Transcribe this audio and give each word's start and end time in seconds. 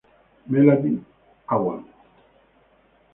Melanie 0.47 0.97
Owen 1.45 1.85